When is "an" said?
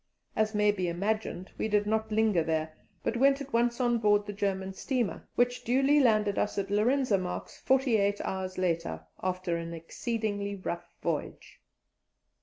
9.57-9.75